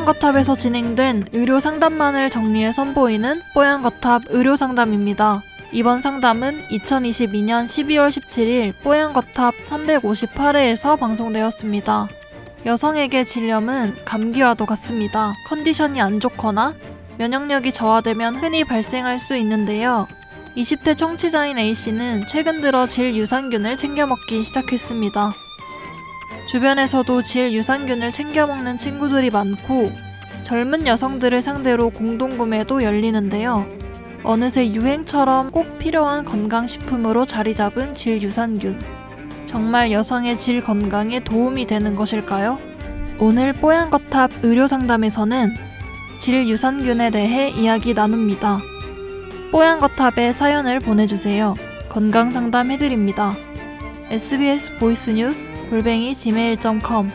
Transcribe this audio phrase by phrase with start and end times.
[0.00, 5.42] 뽀얀거탑에서 진행된 의료 상담만을 정리해 선보이는 뽀얀거탑 의료 상담입니다.
[5.72, 12.08] 이번 상담은 2022년 12월 17일 뽀얀거탑 358회에서 방송되었습니다.
[12.64, 15.34] 여성에게 질염은 감기와도 같습니다.
[15.46, 16.74] 컨디션이 안 좋거나
[17.18, 20.08] 면역력이 저하되면 흔히 발생할 수 있는데요.
[20.56, 25.34] 20대 청취자인 A씨는 최근 들어 질 유산균을 챙겨 먹기 시작했습니다.
[26.48, 29.92] 주변에서도 질 유산균을 챙겨 먹는 친구들이 많고
[30.42, 33.66] 젊은 여성들을 상대로 공동구매도 열리는데요.
[34.22, 38.78] 어느새 유행처럼 꼭 필요한 건강식품으로 자리 잡은 질 유산균.
[39.46, 42.58] 정말 여성의 질 건강에 도움이 되는 것일까요?
[43.18, 45.54] 오늘 뽀얀 거탑 의료 상담에서는
[46.18, 48.60] 질 유산균에 대해 이야기 나눕니다.
[49.52, 51.54] 뽀얀 거탑에 사연을 보내주세요.
[51.88, 53.34] 건강 상담 해드립니다.
[54.10, 57.12] SBS voice news 골뱅이 gmail.com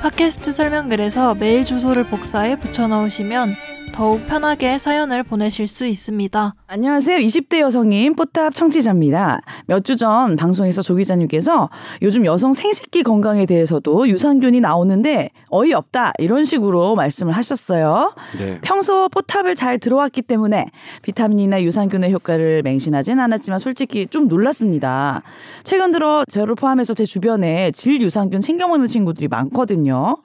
[0.00, 3.54] 팟캐스트 설명글에서 메일 주소를 복사해 붙여넣으시면
[3.94, 6.54] 더욱 편하게 사연을 보내실 수 있습니다.
[6.66, 7.18] 안녕하세요.
[7.18, 9.40] 20대 여성인 포탑 청취자입니다.
[9.66, 11.68] 몇 주 전 방송에서 조 기자님께서
[12.00, 18.14] 요즘 여성 생식기 건강에 대해서도 유산균이 나오는데 어이없다 이런 식으로 말씀을 하셨어요.
[18.38, 18.58] 네.
[18.62, 20.66] 평소 포탑을 잘 들어왔기 때문에
[21.02, 25.22] 비타민이나 유산균의 효과를 맹신하진 않았지만 솔직히 좀 놀랐습니다.
[25.64, 30.16] 최근 들어 저를 포함해서 제 주변에 질 유산균 챙겨 먹는 친구들이 많거든요.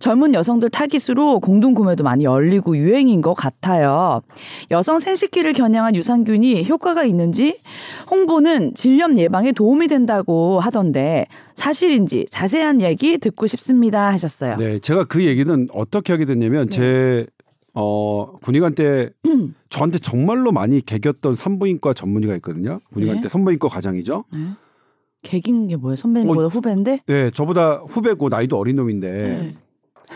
[0.00, 4.22] 젊은 여성들 타깃으로 공동 구매도 많이 열리고 유행 인 것 같아요.
[4.70, 7.58] 여성 생식기를 겨냥한 유산균이 효과가 있는지
[8.10, 14.56] 홍보는 질염 예방에 도움이 된다고 하던데 사실인지 자세한 얘기 듣고 싶습니다 하셨어요.
[14.56, 16.70] 네, 제가 그 얘기는 어떻게 하게 됐냐면 네.
[16.76, 17.26] 제
[17.74, 19.10] 어, 군의관 때
[19.70, 22.80] 저한테 정말로 많이 개겼던 산부인과 전문의가 있거든요.
[22.92, 23.22] 군의관 네.
[23.22, 24.24] 때 산부인과 과장이죠.
[25.22, 25.96] 개긴 게 뭐예요?
[25.96, 27.00] 선배님보다 후배인데?
[27.06, 29.08] 네, 저보다 후배고 나이도 어린 놈인데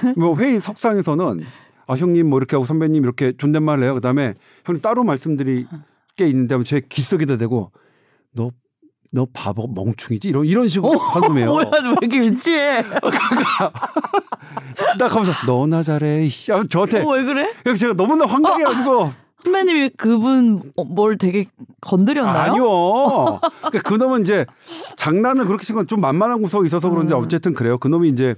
[0.02, 0.12] 네.
[0.18, 1.40] 뭐 회의 석상에서는
[1.86, 3.94] 아 형님 뭐 이렇게 하고 선배님 이렇게 존댓말을 해요.
[3.94, 5.66] 그다음에 형님 따로 말씀드릴
[6.16, 7.70] 게 있는데 하면 제 귀 속에다 대고
[8.34, 11.46] 너너 바보 멍충이지 이런 이런 식으로 한숨해요.
[11.52, 12.82] 뭐야, 왜 이렇게 유치해?
[14.98, 16.24] 딱 하면서 너나 잘해.
[16.24, 16.52] 이씨.
[16.52, 17.52] 하면 저한테 어, 왜 그래?
[17.62, 19.12] 그래서 제가 너무나 황당해가지고
[19.44, 21.46] 선배님이 그분 어, 뭘 되게
[21.80, 22.52] 건드렸나요?
[22.52, 23.40] 아니요.
[23.70, 24.46] 그러니까 그놈은 이제
[24.96, 27.20] 장난을 그렇게 친 건 좀 만만한 구석이 있어서 그런지 음.
[27.20, 27.78] 어쨌든 그래요.
[27.78, 28.34] 그놈이 이제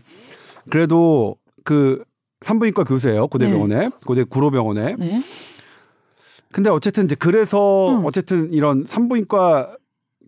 [0.70, 2.04] 그래도 그
[2.40, 3.28] 산부인과 교수예요.
[3.28, 4.96] 고대병원에 고대 구로병원에.
[4.98, 5.22] 네.
[6.52, 8.04] 근데 어쨌든 이제 그래서 음.
[8.06, 9.76] 어쨌든 이런 산부인과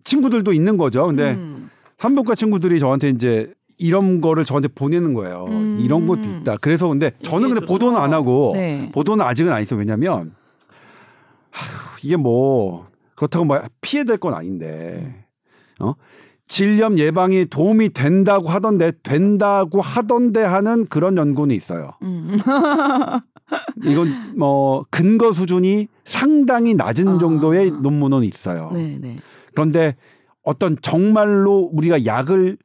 [0.03, 1.07] 친구들도 있는 거죠.
[1.07, 1.69] 근데 음.
[1.97, 5.45] 산부인과 친구들이 저한테 이제 이런 거를 저한테 보내는 거예요.
[5.47, 5.79] 음.
[5.81, 6.57] 이런 것도 있다.
[6.61, 7.65] 그래서 근데 저는 근데.
[7.65, 8.91] 보도는 안 하고 네.
[8.93, 9.79] 보도는 아직은 안 했어요.
[9.79, 10.33] 왜냐면
[11.49, 15.25] 하, 이게 뭐 그렇다고 뭐 피해될 건 아닌데
[15.79, 15.95] 어
[16.51, 21.93] 질염 예방에 도움이 된다고 하던데 된다고 하던데 하는 그런 연구는 있어요.
[22.01, 22.37] 음.
[23.85, 27.17] 이건 뭐 근거 수준이 상당히 낮은 아.
[27.19, 28.69] 정도의 논문은 있어요.
[28.73, 29.15] 네, 네.
[29.53, 29.95] 그런데
[30.43, 32.57] 어떤 정말로 우리가 약을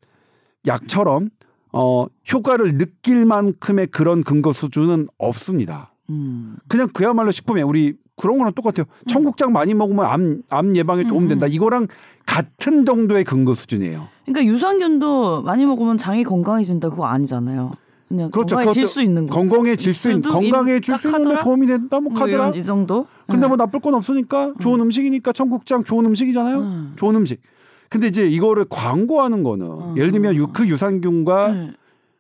[0.67, 1.31] 약처럼
[1.73, 5.93] 어 효과를 느낄 만큼의 그런 근거 수준은 없습니다.
[6.11, 6.57] 음.
[6.67, 7.69] 그냥 그야말로 식품이에요.
[7.69, 8.87] 우리 그런 거랑 똑같아요.
[9.09, 11.47] 청국장 많이 먹으면 암, 암 예방에 음, 도움 된다.
[11.47, 11.87] 이거랑
[12.25, 14.09] 같은 정도의 근거 수준이에요.
[14.25, 17.72] 그러니까 유산균도 많이 먹으면 장이 건강해진다 그거 아니잖아요.
[18.09, 18.56] 그냥 그렇죠.
[18.56, 19.34] 건강해질 수 있는 거.
[19.34, 21.38] 건강해질 수 있는 건강해질 딱수 있는?
[21.41, 22.00] 도움이 된다.
[22.00, 22.32] 뭐뭐 카더라.
[22.32, 23.06] 이런 이 정도?
[23.28, 26.59] 근데 뭐 나쁠 건 없으니까 좋은 음 식이니까 청국장 좋은 음식이잖아요.
[26.59, 26.93] 음.
[26.97, 27.41] 좋은 음식.
[27.88, 29.94] 근데 이제 이거를 광고하는 거는 음.
[29.97, 31.71] 예를 들면 유- 그 유산균과 네.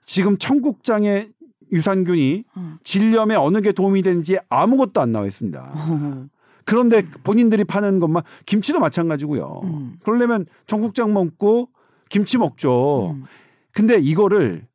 [0.04, 1.30] 지금 청국장의
[1.72, 2.78] 유산균이 음.
[2.82, 6.30] 질염에 어느 게 도움이 되는지 아무것도 안 나와 있습니다.
[6.64, 9.60] 그런데 본인들이 파는 것만 김치도 마찬가지고요.
[9.64, 9.96] 음.
[10.02, 11.68] 그러려면 청국장 먹고
[12.08, 13.12] 김치 먹죠.
[13.14, 13.24] 음.
[13.72, 14.66] 근데 이거를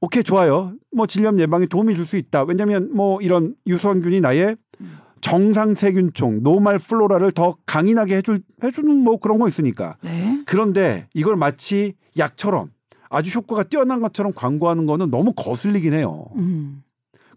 [0.00, 0.72] 오케이 좋아요.
[0.94, 2.42] 뭐 질염 예방에 도움이 줄 수 있다.
[2.44, 4.98] 왜냐하면 뭐 이런 유산균이 나의 음.
[5.20, 9.96] 정상 세균총 노말 플로라를 더 강인하게 해줄 해주는 뭐 그런 거 있으니까.
[10.02, 10.42] 네.
[10.46, 12.70] 그런데 이걸 마치 약처럼
[13.12, 16.26] 아주 효과가 뛰어난 것처럼 광고하는 거는 너무 거슬리긴 해요.
[16.36, 16.82] 음.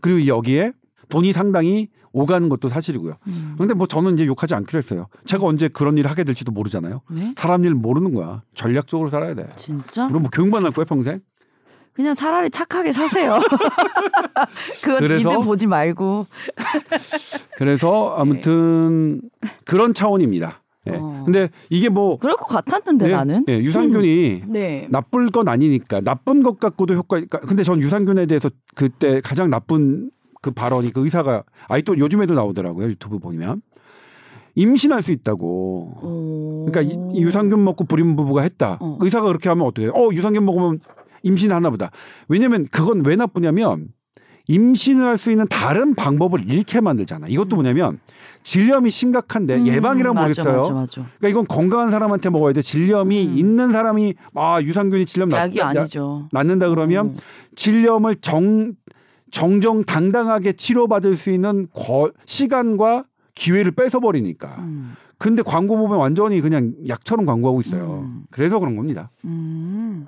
[0.02, 0.72] 그리고 여기에
[1.10, 3.16] 돈이 상당히 오가는 것도 사실이고요.
[3.28, 3.56] 음.
[3.58, 5.08] 근데 뭐 저는 이제 욕하지 않기로 했어요.
[5.26, 7.02] 제가 언제 그런 일을 하게 될지도 모르잖아요.
[7.12, 7.34] 네?
[7.38, 8.42] 사람 일 모르는 거야.
[8.54, 9.50] 전략적으로 살아야 돼.
[9.58, 10.08] 진짜?
[10.08, 11.20] 그럼 뭐 교육만 할 거야 평생?
[11.92, 13.40] 그냥 차라리 착하게 사세요.
[14.84, 15.30] 그거 그래서?
[15.30, 16.28] 니들 보지 말고.
[17.58, 19.22] 그래서 아무튼
[19.66, 20.62] 그런 차원입니다.
[20.88, 20.96] 예.
[20.96, 21.24] 어.
[21.26, 23.46] 근데 이게 뭐 그럴 것 같았는데 네, 나는.
[23.50, 24.88] 예, 유산균이 네.
[24.90, 27.18] 나쁠 건 아니니까 나쁜 것 갖고도 효과.
[27.18, 30.12] 그러니까 근데 전 유산균에 대해서 그때 가장 나쁜
[30.42, 33.62] 그 발언이 그 의사가 아이 또 요즘에도 나오더라고요 유튜브 보면
[34.56, 35.98] 임신할 수 있다고.
[36.02, 36.66] 오.
[36.68, 38.78] 그러니까 이, 이 유산균 먹고 불임 부부가 했다.
[38.80, 38.98] 어.
[39.02, 39.88] 의사가 그렇게 하면 어떻게?
[39.88, 39.92] 해?
[39.94, 40.80] 어 유산균 먹으면
[41.24, 41.90] 임신하나 보다.
[42.28, 43.90] 왜냐면 그건 왜 나쁘냐면
[44.48, 47.28] 임신을 할 수 있는 다른 방법을 잃게 만들잖아.
[47.28, 48.00] 이것도 뭐냐면
[48.44, 50.62] 질염이 심각한데 음, 예방이란 맞아, 모르겠어요.
[50.62, 50.92] 맞아, 맞아.
[51.18, 52.62] 그러니까 이건 건강한 사람한테 먹어야 돼.
[52.62, 53.38] 질염이 음.
[53.38, 56.28] 있는 사람이 아 유산균이 질염 낫, 약이 낫- 아니죠.
[56.32, 57.18] 낫는다 그러면 음.
[57.56, 58.74] 질염을 정
[59.32, 64.48] 정정 당당하게 치료받을 수 있는 거- 시간과 기회를 뺏어 버리니까.
[64.60, 64.94] 음.
[65.18, 68.02] 근데 광고 보면 완전히 그냥 약처럼 광고하고 있어요.
[68.06, 68.24] 음.
[68.32, 69.10] 그래서 그런 겁니다.
[69.26, 70.06] 음.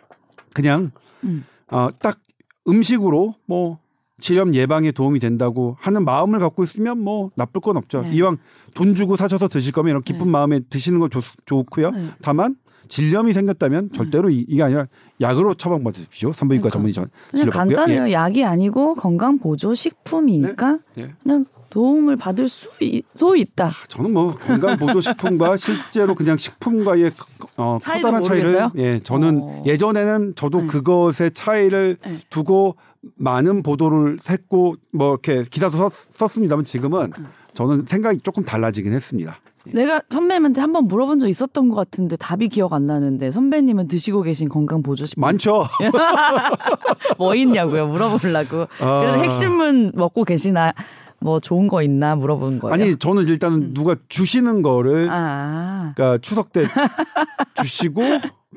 [0.54, 0.92] 그냥
[1.24, 1.44] 음.
[1.72, 2.20] 어, 딱
[2.68, 3.80] 음식으로 뭐
[4.20, 8.02] 질염 예방에 도움이 된다고 하는 마음을 갖고 있으면 뭐 나쁠 건 없죠.
[8.02, 8.12] 네.
[8.14, 8.38] 이왕
[8.74, 10.32] 돈 주고 사셔서 드실 거면 이런 기쁜 네.
[10.32, 11.92] 마음에 드시는 건 좋, 좋고요.
[11.92, 12.10] 네.
[12.22, 12.56] 다만
[12.90, 14.88] 질염이 생겼다면 절대로 이, 게 아니라
[15.22, 16.32] 약으로 처방받으십시오.
[16.32, 16.92] 산부인과 그러니까.
[16.92, 17.50] 전문의 전.
[17.50, 18.12] 간단해요.
[18.12, 21.02] 약이 아니고 건강 보조 식품이니까 예.
[21.02, 21.14] 예.
[21.22, 23.72] 그냥 도움을 받을 수도 있다.
[23.90, 27.12] 저는 뭐 건강 보조 식품과 실제로 그냥 식품과의
[27.58, 28.72] 어, 커다란 차이를 모르겠어요?
[28.78, 29.64] 예 저는 어.
[29.66, 30.68] 예전에는 저도 네.
[30.68, 32.20] 그것의 차이를 네.
[32.30, 32.76] 두고
[33.16, 37.28] 많은 보도를 했고 뭐 이렇게 기사도 썼, 썼습니다만 지금은 음.
[37.54, 39.38] 저는 생각이 조금 달라지긴 했습니다.
[39.74, 44.48] 내가 선배님한테 한번 물어본 적 있었던 것 같은데 답이 기억 안 나는데 선배님은 드시고 계신
[44.48, 45.66] 건강 보조 식품 많죠.
[47.18, 48.68] 뭐 있냐고요 물어보려고.
[48.80, 49.00] 아.
[49.02, 50.74] 그래서 핵심은 먹고 계시나
[51.20, 52.74] 뭐 좋은 거 있나 물어본 거예요.
[52.74, 55.94] 아니 저는 일단 은 누가 주시는 거를 아.
[55.96, 56.64] 그러니까 추석 때
[57.62, 58.02] 주시고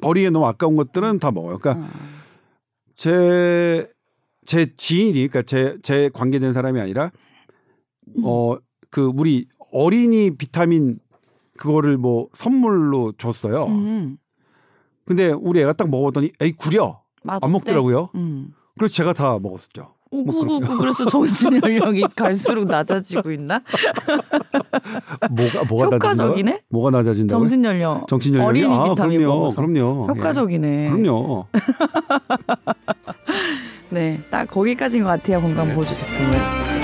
[0.01, 1.59] 버리기 너무 아까운 것들은 다 먹어요.
[1.59, 1.89] 그러니까 어.
[3.01, 3.91] 제,
[4.45, 7.11] 제 지인이, 그러니까 제, 제 관계된 사람이 아니라,
[8.23, 8.57] 어,
[8.91, 10.99] 그, 우리 어린이 비타민
[11.57, 13.65] 그거를 뭐 선물로 줬어요.
[13.69, 14.19] 음.
[15.07, 17.01] 근데 우리 애가 딱 먹었더니, 에이, 구려.
[17.27, 18.11] 안 먹더라고요.
[18.17, 18.53] 음.
[18.77, 19.95] 그래서 제가 다 먹었었죠.
[20.11, 23.63] 뭐 우구구구 그래서 정신 연령이 갈수록 낮아지고 있나?
[25.31, 25.97] 뭐가, 뭐가?
[25.97, 26.63] 효과적이네?
[26.69, 27.39] 뭐가 낮아진다고?
[27.41, 28.05] 정신 연령.
[28.09, 28.65] 정신 연령이?
[28.65, 29.37] 어린이 아, 비타민 그럼요.
[29.37, 29.63] 먹어서.
[29.63, 30.07] 그럼요.
[30.09, 30.87] 효과적이네.
[30.87, 30.91] 예.
[30.91, 31.47] 그럼요.
[33.91, 36.80] 네, 딱 거기까지인 것 같아요 건강 보조 식품은.